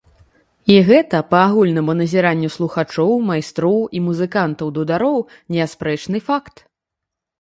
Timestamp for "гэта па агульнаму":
0.87-1.93